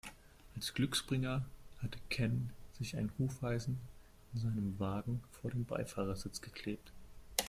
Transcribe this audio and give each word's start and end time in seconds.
Als 0.55 0.73
Glücksbringer 0.73 1.45
hatte 1.83 1.99
Ken 2.09 2.49
sich 2.79 2.97
ein 2.97 3.11
Hufeisen 3.19 3.77
in 4.33 4.39
seinem 4.39 4.79
Wagen 4.79 5.21
vor 5.31 5.51
den 5.51 5.63
Beifahrersitz 5.63 6.41
geklebt. 6.41 6.91